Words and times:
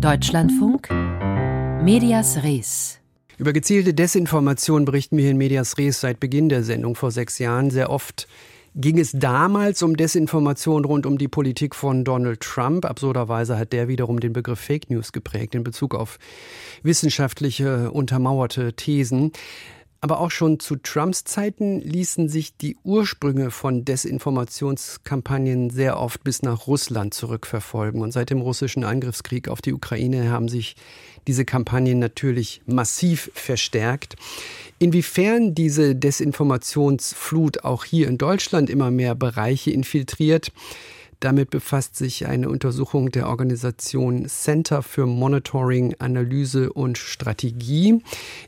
Deutschlandfunk 0.00 0.88
Medias 1.82 2.44
Res. 2.44 3.00
Über 3.36 3.52
gezielte 3.52 3.94
Desinformation 3.94 4.84
berichten 4.84 5.16
wir 5.16 5.28
in 5.28 5.36
Medias 5.36 5.76
Res 5.76 6.00
seit 6.00 6.20
Beginn 6.20 6.48
der 6.48 6.62
Sendung 6.62 6.94
vor 6.94 7.10
sechs 7.10 7.40
Jahren. 7.40 7.70
Sehr 7.70 7.90
oft 7.90 8.28
ging 8.76 8.98
es 9.00 9.10
damals 9.12 9.82
um 9.82 9.96
Desinformation 9.96 10.84
rund 10.84 11.04
um 11.04 11.18
die 11.18 11.26
Politik 11.26 11.74
von 11.74 12.04
Donald 12.04 12.40
Trump. 12.40 12.84
Absurderweise 12.84 13.58
hat 13.58 13.72
der 13.72 13.88
wiederum 13.88 14.20
den 14.20 14.32
Begriff 14.32 14.60
Fake 14.60 14.88
News 14.88 15.10
geprägt 15.10 15.56
in 15.56 15.64
Bezug 15.64 15.96
auf 15.96 16.20
wissenschaftliche 16.84 17.90
untermauerte 17.90 18.74
Thesen. 18.74 19.32
Aber 20.00 20.20
auch 20.20 20.30
schon 20.30 20.60
zu 20.60 20.76
Trumps 20.76 21.24
Zeiten 21.24 21.80
ließen 21.80 22.28
sich 22.28 22.56
die 22.56 22.76
Ursprünge 22.84 23.50
von 23.50 23.84
Desinformationskampagnen 23.84 25.70
sehr 25.70 25.98
oft 25.98 26.22
bis 26.22 26.42
nach 26.42 26.68
Russland 26.68 27.14
zurückverfolgen. 27.14 28.00
Und 28.00 28.12
seit 28.12 28.30
dem 28.30 28.40
russischen 28.40 28.84
Angriffskrieg 28.84 29.48
auf 29.48 29.60
die 29.60 29.72
Ukraine 29.72 30.30
haben 30.30 30.48
sich 30.48 30.76
diese 31.26 31.44
Kampagnen 31.44 31.98
natürlich 31.98 32.62
massiv 32.66 33.30
verstärkt. 33.34 34.14
Inwiefern 34.78 35.56
diese 35.56 35.96
Desinformationsflut 35.96 37.64
auch 37.64 37.84
hier 37.84 38.06
in 38.06 38.18
Deutschland 38.18 38.70
immer 38.70 38.92
mehr 38.92 39.16
Bereiche 39.16 39.72
infiltriert, 39.72 40.52
damit 41.20 41.50
befasst 41.50 41.96
sich 41.96 42.26
eine 42.26 42.48
Untersuchung 42.48 43.10
der 43.10 43.28
Organisation 43.28 44.28
Center 44.28 44.82
für 44.82 45.06
Monitoring, 45.06 45.96
Analyse 45.98 46.72
und 46.72 46.98
Strategie. 46.98 48.02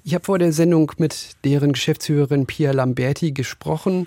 Ich 0.04 0.14
habe 0.14 0.24
vor 0.24 0.38
der 0.38 0.52
Sendung 0.52 0.92
mit 0.98 1.36
deren 1.44 1.72
Geschäftsführerin 1.72 2.46
Pia 2.46 2.72
Lamberti 2.72 3.32
gesprochen 3.32 4.06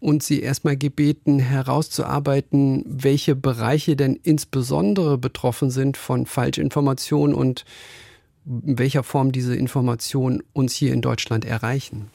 und 0.00 0.22
sie 0.22 0.40
erstmal 0.40 0.76
gebeten, 0.76 1.38
herauszuarbeiten, 1.38 2.84
welche 2.86 3.36
Bereiche 3.36 3.94
denn 3.94 4.18
insbesondere 4.22 5.18
betroffen 5.18 5.70
sind 5.70 5.96
von 5.96 6.26
Falschinformationen 6.26 7.34
und 7.34 7.64
in 8.44 8.78
welcher 8.78 9.04
Form 9.04 9.30
diese 9.30 9.54
Informationen 9.54 10.42
uns 10.52 10.74
hier 10.74 10.92
in 10.92 11.02
Deutschland 11.02 11.44
erreichen. 11.44 12.10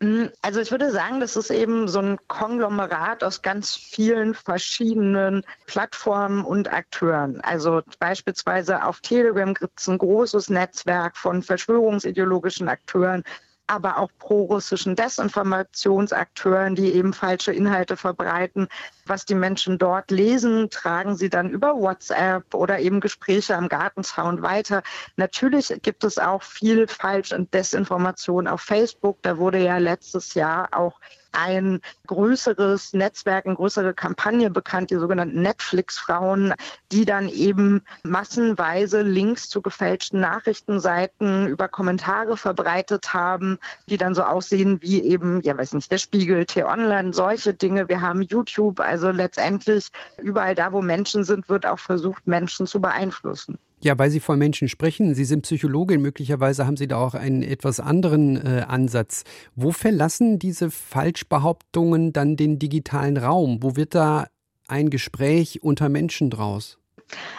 Mm, 0.00 0.26
also 0.42 0.60
ich 0.60 0.70
würde 0.70 0.90
sagen, 0.90 1.20
das 1.20 1.36
ist 1.36 1.50
eben 1.50 1.88
so 1.88 2.00
ein 2.00 2.18
Konglomerat 2.28 3.24
aus 3.24 3.40
ganz 3.40 3.74
vielen 3.74 4.34
verschiedenen 4.34 5.42
Plattformen 5.66 6.44
und 6.44 6.70
Akteuren. 6.70 7.40
Also 7.40 7.82
beispielsweise 7.98 8.84
auf 8.84 9.00
Telegram 9.00 9.54
gibt 9.54 9.80
es 9.80 9.88
ein 9.88 9.96
großes 9.96 10.50
Netzwerk 10.50 11.16
von 11.16 11.42
verschwörungsideologischen 11.42 12.68
Akteuren, 12.68 13.24
aber 13.66 13.98
auch 13.98 14.10
pro-russischen 14.18 14.96
Desinformationsakteuren, 14.96 16.74
die 16.74 16.92
eben 16.92 17.12
falsche 17.12 17.52
Inhalte 17.52 17.96
verbreiten. 17.96 18.68
Was 19.06 19.24
die 19.24 19.34
Menschen 19.34 19.78
dort 19.78 20.10
lesen, 20.10 20.70
tragen 20.70 21.16
sie 21.16 21.30
dann 21.30 21.50
über 21.50 21.76
WhatsApp 21.76 22.54
oder 22.54 22.78
eben 22.78 23.00
Gespräche 23.00 23.56
am 23.56 23.68
Gartenzaun 23.68 24.42
weiter. 24.42 24.82
Natürlich 25.16 25.72
gibt 25.82 26.04
es 26.04 26.18
auch 26.18 26.42
viel 26.42 26.86
Falsch- 26.88 27.32
und 27.32 27.52
Desinformation 27.52 28.46
auf 28.46 28.60
Facebook. 28.60 29.18
Da 29.22 29.38
wurde 29.38 29.58
ja 29.58 29.78
letztes 29.78 30.34
Jahr 30.34 30.68
auch 30.72 31.00
ein 31.36 31.80
größeres 32.06 32.92
Netzwerk, 32.94 33.46
eine 33.46 33.54
größere 33.54 33.94
Kampagne 33.94 34.50
bekannt, 34.50 34.90
die 34.90 34.96
sogenannten 34.96 35.42
Netflix-Frauen, 35.42 36.54
die 36.92 37.04
dann 37.04 37.28
eben 37.28 37.82
massenweise 38.02 39.02
Links 39.02 39.48
zu 39.48 39.60
gefälschten 39.62 40.20
Nachrichtenseiten 40.20 41.46
über 41.46 41.68
Kommentare 41.68 42.36
verbreitet 42.36 43.12
haben, 43.12 43.58
die 43.88 43.98
dann 43.98 44.14
so 44.14 44.22
aussehen 44.22 44.80
wie 44.80 45.02
eben, 45.02 45.40
ja 45.42 45.56
weiß 45.56 45.74
nicht, 45.74 45.92
der 45.92 45.98
Spiegel, 45.98 46.46
T-Online, 46.46 47.12
solche 47.12 47.54
Dinge. 47.54 47.88
Wir 47.88 48.00
haben 48.00 48.22
YouTube, 48.22 48.80
also 48.80 49.10
letztendlich 49.10 49.88
überall 50.18 50.54
da, 50.54 50.72
wo 50.72 50.80
Menschen 50.82 51.24
sind, 51.24 51.48
wird 51.48 51.66
auch 51.66 51.78
versucht, 51.78 52.26
Menschen 52.26 52.66
zu 52.66 52.80
beeinflussen. 52.80 53.58
Ja, 53.86 53.96
weil 54.00 54.10
Sie 54.10 54.18
von 54.18 54.36
Menschen 54.36 54.68
sprechen. 54.68 55.14
Sie 55.14 55.24
sind 55.24 55.42
Psychologin. 55.42 56.02
Möglicherweise 56.02 56.66
haben 56.66 56.76
Sie 56.76 56.88
da 56.88 56.96
auch 56.96 57.14
einen 57.14 57.44
etwas 57.44 57.78
anderen 57.78 58.34
äh, 58.34 58.62
Ansatz. 58.62 59.22
Wo 59.54 59.70
verlassen 59.70 60.40
diese 60.40 60.72
Falschbehauptungen 60.72 62.12
dann 62.12 62.36
den 62.36 62.58
digitalen 62.58 63.16
Raum? 63.16 63.62
Wo 63.62 63.76
wird 63.76 63.94
da 63.94 64.26
ein 64.66 64.90
Gespräch 64.90 65.62
unter 65.62 65.88
Menschen 65.88 66.30
draus? 66.30 66.78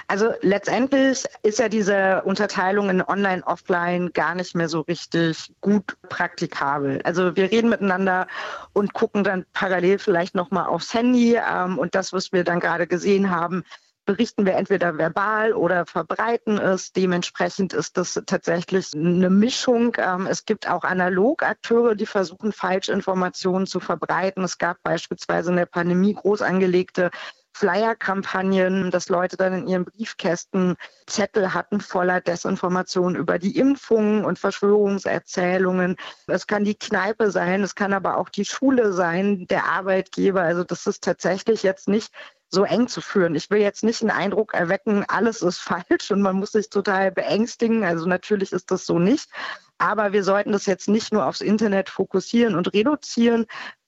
Also 0.08 0.30
letztendlich 0.40 1.26
ist 1.44 1.60
ja 1.60 1.68
diese 1.68 2.22
Unterteilung 2.24 2.90
in 2.90 3.02
Online, 3.02 3.46
Offline 3.46 4.14
gar 4.14 4.34
nicht 4.34 4.56
mehr 4.56 4.70
so 4.70 4.80
richtig 4.80 5.52
gut 5.60 5.98
praktikabel. 6.08 7.02
Also 7.04 7.36
wir 7.36 7.52
reden 7.52 7.68
miteinander 7.68 8.26
und 8.72 8.94
gucken 8.94 9.26
dann 9.26 9.46
parallel 9.52 10.00
vielleicht 10.00 10.34
nochmal 10.34 10.68
aufs 10.68 10.94
Handy 10.94 11.36
ähm, 11.36 11.78
und 11.78 11.94
das, 11.94 12.14
was 12.14 12.32
wir 12.32 12.46
dann 12.46 12.62
gerade 12.62 12.88
gesehen 12.88 13.32
haben, 13.32 13.66
berichten 14.08 14.46
wir 14.46 14.56
entweder 14.56 14.98
verbal 14.98 15.54
oder 15.54 15.86
verbreiten 15.86 16.58
es. 16.58 16.94
Dementsprechend 16.94 17.74
ist 17.74 17.98
das 17.98 18.20
tatsächlich 18.26 18.94
eine 18.96 19.30
Mischung. 19.30 19.96
Ähm, 20.00 20.26
es 20.26 20.46
gibt 20.46 20.68
auch 20.68 20.84
Analogakteure, 20.84 21.94
die 21.94 22.08
versuchen, 22.08 22.52
Falschinformationen 22.52 23.68
zu 23.68 23.80
verbreiten. 23.80 24.44
Es 24.44 24.58
gab 24.58 24.82
beispielsweise 24.82 25.52
in 25.52 25.58
der 25.58 25.68
Pandemie 25.68 26.16
groß 26.16 26.42
angelegte 26.42 27.12
Flyer-Kampagnen, 27.58 28.92
dass 28.92 29.10
Leute 29.10 29.36
dann 29.36 29.54
in 29.54 29.68
ihren 29.68 29.86
Briefkästen 29.86 30.76
Zettel 31.08 31.56
hatten 31.56 31.82
voller 31.82 32.22
Desinformation 32.22 33.16
über 33.16 33.40
die 33.40 33.58
Impfungen 33.58 34.26
und 34.26 34.38
Verschwörungserzählungen. 34.38 35.96
Es 36.28 36.46
kann 36.46 36.64
die 36.64 36.76
Kneipe 36.76 37.32
sein, 37.32 37.64
es 37.64 37.74
kann 37.74 37.94
aber 37.94 38.18
auch 38.18 38.30
die 38.30 38.46
Schule 38.46 38.94
sein, 38.94 39.48
der 39.48 39.66
Arbeitgeber. 39.66 40.42
Also 40.42 40.64
das 40.64 40.86
ist 40.86 41.04
tatsächlich 41.04 41.64
jetzt 41.64 41.88
nicht 41.88 42.14
so 42.50 42.64
eng 42.64 42.88
zu 42.88 43.02
führen. 43.02 43.36
Ich 43.36 43.50
will 43.50 43.60
jetzt 43.60 43.84
nicht 43.84 44.02
den 44.02 44.10
Eindruck 44.10 44.54
erwecken, 44.54 45.06
alles 45.08 45.42
ist 45.42 45.60
falsch 45.60 46.12
und 46.12 46.22
man 46.22 46.36
muss 46.36 46.52
sich 46.52 46.70
total 46.70 47.12
beängstigen. 47.12 47.84
Also 47.84 48.06
natürlich 48.06 48.52
ist 48.52 48.72
das 48.72 48.86
so 48.86 49.00
nicht. 49.00 49.30
Aber 49.78 50.12
wir 50.12 50.24
sollten 50.24 50.52
das 50.52 50.66
jetzt 50.66 50.88
nicht 50.88 51.14
nur 51.14 51.26
aufs 51.26 51.42
Internet 51.42 51.90
fokussieren 51.90 52.56
und 52.56 52.74
reduzieren, 52.74 53.46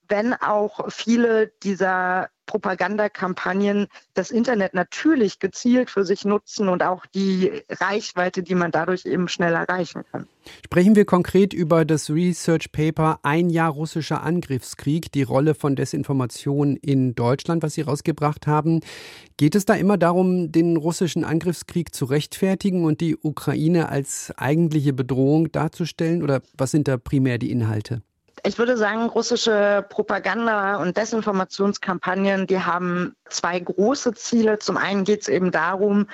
wenn 0.07 0.33
auch 0.33 0.91
viele 0.91 1.47
dieser 1.63 2.29
Propagandakampagnen 2.49 3.85
das 4.15 4.31
Internet 4.31 4.73
natürlich 4.73 5.37
gezielt 5.37 5.91
für 5.91 6.03
sich 6.03 6.25
nutzen 6.25 6.67
und 6.67 6.81
auch 6.81 7.05
die 7.05 7.61
Reichweite, 7.69 8.41
die 8.41 8.55
man 8.55 8.71
dadurch 8.71 9.05
eben 9.05 9.27
schnell 9.27 9.53
erreichen 9.53 10.03
kann. 10.11 10.27
Sprechen 10.65 10.95
wir 10.95 11.05
konkret 11.05 11.53
über 11.53 11.85
das 11.85 12.09
Research 12.09 12.71
Paper 12.71 13.19
Ein 13.21 13.51
Jahr 13.51 13.69
russischer 13.69 14.23
Angriffskrieg, 14.23 15.11
die 15.11 15.21
Rolle 15.21 15.53
von 15.53 15.75
Desinformation 15.75 16.75
in 16.75 17.13
Deutschland, 17.13 17.61
was 17.61 17.75
Sie 17.75 17.81
rausgebracht 17.81 18.47
haben. 18.47 18.79
Geht 19.37 19.53
es 19.53 19.65
da 19.65 19.75
immer 19.75 19.99
darum, 19.99 20.51
den 20.51 20.75
russischen 20.75 21.23
Angriffskrieg 21.23 21.93
zu 21.93 22.05
rechtfertigen 22.05 22.83
und 22.83 22.99
die 22.99 23.15
Ukraine 23.15 23.89
als 23.89 24.33
eigentliche 24.37 24.93
Bedrohung 24.93 25.51
darzustellen? 25.51 26.23
Oder 26.23 26.41
was 26.57 26.71
sind 26.71 26.87
da 26.87 26.97
primär 26.97 27.37
die 27.37 27.51
Inhalte? 27.51 28.01
Ich 28.43 28.57
würde 28.57 28.77
sagen, 28.77 29.07
russische 29.07 29.85
Propaganda- 29.89 30.77
und 30.77 30.97
Desinformationskampagnen, 30.97 32.47
die 32.47 32.59
haben 32.59 33.15
zwei 33.29 33.59
große 33.59 34.13
Ziele. 34.13 34.59
Zum 34.59 34.77
einen 34.77 35.03
geht 35.03 35.21
es 35.21 35.27
eben 35.27 35.51
darum, 35.51 36.07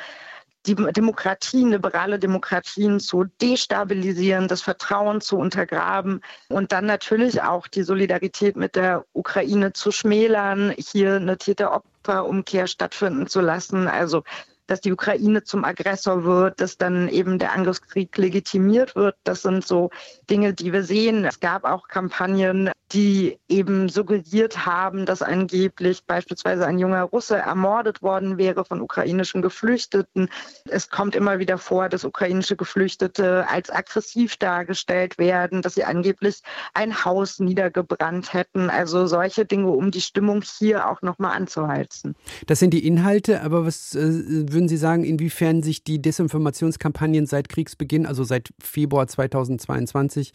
die 0.66 0.76
Demokratien, 0.76 1.72
liberale 1.72 2.18
Demokratien 2.18 3.00
zu 3.00 3.26
destabilisieren, 3.42 4.48
das 4.48 4.62
Vertrauen 4.62 5.22
zu 5.22 5.38
untergraben 5.38 6.22
und 6.50 6.72
dann 6.72 6.86
natürlich 6.86 7.44
auch 7.44 7.68
die 7.68 7.84
Solidarität 7.84 8.56
mit 8.56 8.76
der 8.76 9.06
Ukraine 9.14 9.74
zu 9.74 9.92
schmälern, 9.92 10.74
hier 10.78 11.16
eine 11.16 11.38
Täter-Opfer-Umkehr 11.38 12.68
stattfinden 12.68 13.28
zu 13.28 13.42
lassen. 13.42 13.88
Also 13.88 14.24
dass 14.68 14.82
die 14.82 14.92
Ukraine 14.92 15.44
zum 15.44 15.64
Aggressor 15.64 16.24
wird, 16.24 16.60
dass 16.60 16.78
dann 16.78 17.10
eben 17.10 17.40
der 17.40 17.54
Angriffskrieg 17.54 18.18
legitimiert 18.18 18.96
wird. 18.96 19.16
Das 19.24 19.42
sind 19.42 19.66
so 19.66 19.90
Dinge, 20.30 20.54
die 20.54 20.74
wir 20.74 20.84
sehen. 20.84 21.26
Es 21.26 21.40
gab 21.40 21.64
auch 21.64 21.88
Kampagnen, 21.88 22.72
die 22.96 23.38
eben 23.50 23.90
suggeriert 23.90 24.66
haben, 24.66 25.06
dass 25.06 25.22
angeblich 25.22 26.06
beispielsweise 26.06 26.66
ein 26.66 26.80
junger 26.80 27.04
Russe 27.04 27.36
ermordet 27.36 28.02
worden 28.02 28.38
wäre 28.38 28.64
von 28.64 28.80
ukrainischen 28.80 29.42
Geflüchteten. 29.42 30.30
Es 30.70 30.90
kommt 30.90 31.14
immer 31.14 31.38
wieder 31.38 31.58
vor, 31.58 31.90
dass 31.90 32.06
ukrainische 32.06 32.56
Geflüchtete 32.56 33.50
als 33.50 33.70
aggressiv 33.70 34.38
dargestellt 34.38 35.18
werden, 35.18 35.62
dass 35.62 35.76
sie 35.76 35.84
angeblich 35.84 36.40
ein 36.74 37.04
Haus 37.04 37.40
niedergebrannt 37.40 38.34
hätten. 38.34 38.70
Also 38.70 39.08
solche 39.08 39.46
Dinge, 39.46 39.72
um 39.72 39.92
die 39.92 40.00
Stimmung 40.00 40.42
hier 40.42 40.90
auch 40.90 41.02
nochmal 41.02 41.36
anzuheizen. 41.36 42.16
Das 42.48 42.60
sind 42.60 42.74
die 42.74 42.88
Inhalte, 42.88 43.42
aber 43.42 43.66
was 43.66 43.94
äh, 43.94 44.00
würden 44.00 44.70
Sie 44.70 44.78
sagen, 44.78 45.04
inwiefern 45.04 45.64
sich 45.64 45.84
die 45.84 46.02
Desinformationskampagnen 46.02 47.26
seit 47.26 47.50
Kriegsbeginn, 47.50 48.06
also 48.06 48.24
seit 48.24 48.54
Februar 48.64 49.08
2022, 49.08 50.32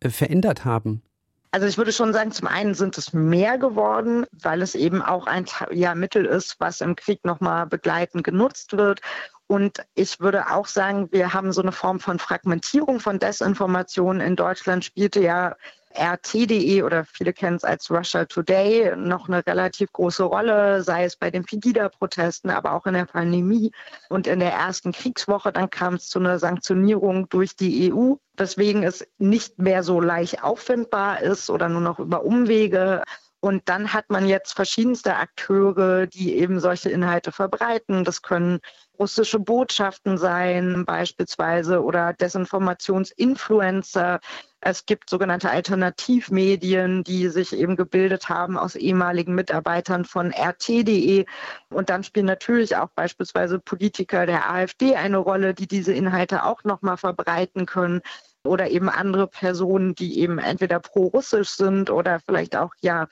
äh, 0.00 0.08
verändert 0.08 0.64
haben? 0.64 1.02
Also 1.50 1.66
ich 1.66 1.78
würde 1.78 1.92
schon 1.92 2.12
sagen, 2.12 2.30
zum 2.30 2.46
einen 2.46 2.74
sind 2.74 2.98
es 2.98 3.12
mehr 3.12 3.56
geworden, 3.56 4.26
weil 4.32 4.60
es 4.60 4.74
eben 4.74 5.00
auch 5.00 5.26
ein 5.26 5.46
ja, 5.70 5.94
Mittel 5.94 6.26
ist, 6.26 6.56
was 6.58 6.82
im 6.82 6.94
Krieg 6.94 7.24
nochmal 7.24 7.66
begleitend 7.66 8.22
genutzt 8.24 8.76
wird. 8.76 9.00
Und 9.48 9.82
ich 9.94 10.20
würde 10.20 10.50
auch 10.50 10.66
sagen, 10.66 11.08
wir 11.10 11.32
haben 11.32 11.52
so 11.52 11.62
eine 11.62 11.72
Form 11.72 12.00
von 12.00 12.18
Fragmentierung 12.18 13.00
von 13.00 13.18
Desinformation. 13.18 14.20
In 14.20 14.36
Deutschland 14.36 14.84
spielte 14.84 15.20
ja 15.20 15.56
RT.de 15.98 16.82
oder 16.82 17.06
viele 17.06 17.32
kennen 17.32 17.56
es 17.56 17.64
als 17.64 17.90
Russia 17.90 18.26
Today 18.26 18.94
noch 18.94 19.26
eine 19.26 19.44
relativ 19.46 19.90
große 19.92 20.22
Rolle, 20.22 20.82
sei 20.82 21.04
es 21.04 21.16
bei 21.16 21.30
den 21.30 21.44
Pegida-Protesten, 21.44 22.50
aber 22.50 22.72
auch 22.72 22.84
in 22.84 22.92
der 22.92 23.06
Pandemie. 23.06 23.72
Und 24.10 24.26
in 24.26 24.40
der 24.40 24.52
ersten 24.52 24.92
Kriegswoche, 24.92 25.50
dann 25.50 25.70
kam 25.70 25.94
es 25.94 26.08
zu 26.08 26.18
einer 26.18 26.38
Sanktionierung 26.38 27.30
durch 27.30 27.56
die 27.56 27.90
EU, 27.90 28.16
weswegen 28.36 28.82
es 28.82 29.06
nicht 29.16 29.58
mehr 29.58 29.82
so 29.82 29.98
leicht 29.98 30.44
auffindbar 30.44 31.22
ist 31.22 31.48
oder 31.48 31.70
nur 31.70 31.80
noch 31.80 31.98
über 31.98 32.22
Umwege. 32.22 33.02
Und 33.40 33.68
dann 33.68 33.92
hat 33.92 34.10
man 34.10 34.26
jetzt 34.26 34.52
verschiedenste 34.52 35.16
Akteure, 35.16 36.06
die 36.06 36.36
eben 36.36 36.60
solche 36.60 36.90
Inhalte 36.90 37.30
verbreiten. 37.32 38.04
Das 38.04 38.20
können 38.22 38.58
russische 38.98 39.38
Botschaften 39.38 40.18
sein, 40.18 40.84
beispielsweise, 40.84 41.82
oder 41.82 42.12
Desinformationsinfluencer. 42.14 44.20
Es 44.60 44.86
gibt 44.86 45.08
sogenannte 45.08 45.50
Alternativmedien, 45.50 47.04
die 47.04 47.28
sich 47.28 47.52
eben 47.52 47.76
gebildet 47.76 48.28
haben 48.28 48.58
aus 48.58 48.74
ehemaligen 48.74 49.34
Mitarbeitern 49.34 50.04
von 50.04 50.32
RT.de. 50.32 51.26
Und 51.70 51.90
dann 51.90 52.02
spielen 52.02 52.26
natürlich 52.26 52.76
auch 52.76 52.88
beispielsweise 52.94 53.60
Politiker 53.60 54.26
der 54.26 54.50
AfD 54.50 54.96
eine 54.96 55.18
Rolle, 55.18 55.54
die 55.54 55.68
diese 55.68 55.92
Inhalte 55.92 56.44
auch 56.44 56.64
nochmal 56.64 56.96
verbreiten 56.96 57.66
können 57.66 58.00
oder 58.44 58.70
eben 58.70 58.88
andere 58.88 59.28
Personen, 59.28 59.94
die 59.94 60.18
eben 60.18 60.38
entweder 60.38 60.80
pro-russisch 60.80 61.50
sind 61.50 61.90
oder 61.90 62.18
vielleicht 62.20 62.56
auch 62.56 62.72
ja 62.80 63.08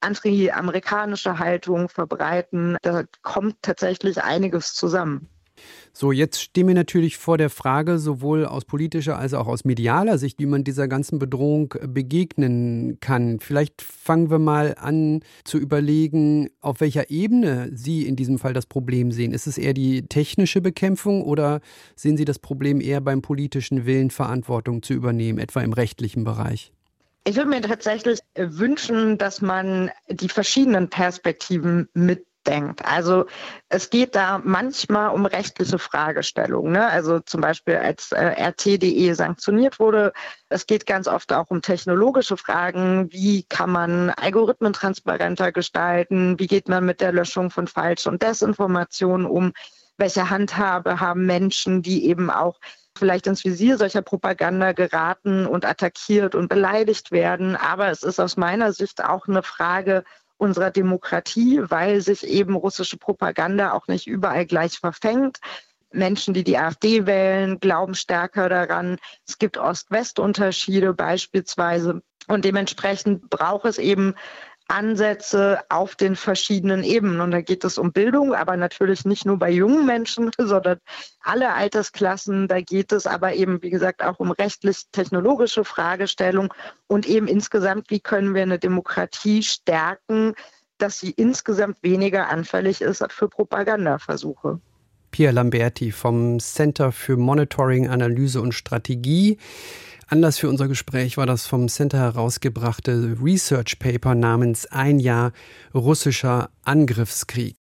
anti-amerikanische 0.00 1.38
Haltung 1.38 1.88
verbreiten. 1.88 2.76
Da 2.82 3.04
kommt 3.22 3.56
tatsächlich 3.62 4.22
einiges 4.22 4.74
zusammen. 4.74 5.28
So, 5.92 6.12
jetzt 6.12 6.40
stehen 6.40 6.68
wir 6.68 6.74
natürlich 6.74 7.16
vor 7.16 7.38
der 7.38 7.50
Frage, 7.50 7.98
sowohl 7.98 8.46
aus 8.46 8.64
politischer 8.64 9.18
als 9.18 9.34
auch 9.34 9.46
aus 9.46 9.64
medialer 9.64 10.18
Sicht, 10.18 10.38
wie 10.38 10.46
man 10.46 10.64
dieser 10.64 10.88
ganzen 10.88 11.18
Bedrohung 11.18 11.74
begegnen 11.86 12.98
kann. 13.00 13.40
Vielleicht 13.40 13.82
fangen 13.82 14.30
wir 14.30 14.38
mal 14.38 14.76
an 14.78 15.20
zu 15.44 15.58
überlegen, 15.58 16.50
auf 16.60 16.80
welcher 16.80 17.10
Ebene 17.10 17.70
Sie 17.72 18.06
in 18.06 18.16
diesem 18.16 18.38
Fall 18.38 18.52
das 18.52 18.66
Problem 18.66 19.12
sehen. 19.12 19.32
Ist 19.32 19.46
es 19.46 19.58
eher 19.58 19.74
die 19.74 20.02
technische 20.06 20.60
Bekämpfung 20.60 21.22
oder 21.22 21.60
sehen 21.96 22.16
Sie 22.16 22.24
das 22.24 22.38
Problem 22.38 22.80
eher 22.80 23.00
beim 23.00 23.22
politischen 23.22 23.86
Willen, 23.86 24.10
Verantwortung 24.10 24.82
zu 24.82 24.92
übernehmen, 24.92 25.38
etwa 25.38 25.60
im 25.62 25.72
rechtlichen 25.72 26.24
Bereich? 26.24 26.72
Ich 27.28 27.36
würde 27.36 27.50
mir 27.50 27.60
tatsächlich 27.60 28.20
wünschen, 28.34 29.18
dass 29.18 29.42
man 29.42 29.90
die 30.08 30.30
verschiedenen 30.30 30.88
Perspektiven 30.88 31.90
mit 31.92 32.26
denkt. 32.46 32.82
Also 32.82 33.26
es 33.68 33.90
geht 33.90 34.14
da 34.14 34.40
manchmal 34.42 35.10
um 35.10 35.26
rechtliche 35.26 35.78
Fragestellungen. 35.78 36.72
Ne? 36.72 36.88
Also 36.88 37.20
zum 37.20 37.42
Beispiel 37.42 37.76
als 37.76 38.12
äh, 38.12 38.48
RT.de 38.48 39.12
sanktioniert 39.12 39.78
wurde. 39.78 40.14
Es 40.48 40.66
geht 40.66 40.86
ganz 40.86 41.06
oft 41.06 41.30
auch 41.34 41.50
um 41.50 41.60
technologische 41.60 42.38
Fragen. 42.38 43.12
Wie 43.12 43.42
kann 43.42 43.68
man 43.72 44.08
Algorithmen 44.08 44.72
transparenter 44.72 45.52
gestalten? 45.52 46.38
Wie 46.38 46.46
geht 46.46 46.70
man 46.70 46.86
mit 46.86 47.02
der 47.02 47.12
Löschung 47.12 47.50
von 47.50 47.66
Falsch- 47.66 48.06
und 48.06 48.22
Desinformationen 48.22 49.26
um? 49.26 49.52
Welche 49.98 50.30
Handhabe 50.30 50.98
haben 51.00 51.26
Menschen, 51.26 51.82
die 51.82 52.06
eben 52.06 52.30
auch 52.30 52.58
vielleicht 52.98 53.26
ins 53.26 53.44
Visier 53.44 53.78
solcher 53.78 54.02
Propaganda 54.02 54.72
geraten 54.72 55.46
und 55.46 55.64
attackiert 55.64 56.34
und 56.34 56.48
beleidigt 56.48 57.12
werden. 57.12 57.56
Aber 57.56 57.90
es 57.90 58.02
ist 58.02 58.20
aus 58.20 58.36
meiner 58.36 58.72
Sicht 58.72 59.02
auch 59.02 59.28
eine 59.28 59.42
Frage 59.42 60.04
unserer 60.36 60.70
Demokratie, 60.70 61.60
weil 61.62 62.00
sich 62.00 62.26
eben 62.26 62.54
russische 62.54 62.96
Propaganda 62.96 63.72
auch 63.72 63.88
nicht 63.88 64.06
überall 64.06 64.46
gleich 64.46 64.78
verfängt. 64.78 65.38
Menschen, 65.90 66.34
die 66.34 66.44
die 66.44 66.58
AfD 66.58 67.06
wählen, 67.06 67.60
glauben 67.60 67.94
stärker 67.94 68.48
daran. 68.48 68.98
Es 69.26 69.38
gibt 69.38 69.56
Ost-West-Unterschiede 69.56 70.94
beispielsweise. 70.94 72.02
Und 72.28 72.44
dementsprechend 72.44 73.30
braucht 73.30 73.64
es 73.64 73.78
eben 73.78 74.14
Ansätze 74.68 75.60
auf 75.70 75.96
den 75.96 76.14
verschiedenen 76.14 76.84
Ebenen. 76.84 77.20
Und 77.20 77.30
da 77.30 77.40
geht 77.40 77.64
es 77.64 77.78
um 77.78 77.92
Bildung, 77.92 78.34
aber 78.34 78.56
natürlich 78.56 79.04
nicht 79.04 79.24
nur 79.24 79.38
bei 79.38 79.50
jungen 79.50 79.86
Menschen, 79.86 80.30
sondern 80.38 80.78
alle 81.20 81.52
Altersklassen. 81.52 82.48
Da 82.48 82.60
geht 82.60 82.92
es 82.92 83.06
aber 83.06 83.34
eben, 83.34 83.62
wie 83.62 83.70
gesagt, 83.70 84.04
auch 84.04 84.20
um 84.20 84.30
rechtlich-technologische 84.30 85.64
Fragestellungen 85.64 86.50
und 86.86 87.06
eben 87.06 87.26
insgesamt, 87.26 87.90
wie 87.90 88.00
können 88.00 88.34
wir 88.34 88.42
eine 88.42 88.58
Demokratie 88.58 89.42
stärken, 89.42 90.34
dass 90.76 91.00
sie 91.00 91.10
insgesamt 91.10 91.82
weniger 91.82 92.28
anfällig 92.28 92.80
ist 92.80 93.04
für 93.10 93.28
Propagandaversuche. 93.28 94.60
Pierre 95.10 95.32
Lamberti 95.32 95.90
vom 95.90 96.38
Center 96.38 96.92
für 96.92 97.16
Monitoring, 97.16 97.88
Analyse 97.88 98.40
und 98.40 98.52
Strategie. 98.52 99.38
Anlass 100.10 100.38
für 100.38 100.48
unser 100.48 100.68
Gespräch 100.68 101.18
war 101.18 101.26
das 101.26 101.46
vom 101.46 101.68
Center 101.68 101.98
herausgebrachte 101.98 103.18
Research 103.22 103.78
Paper 103.78 104.14
namens 104.14 104.64
Ein 104.64 105.00
Jahr 105.00 105.32
russischer 105.74 106.48
Angriffskrieg. 106.64 107.58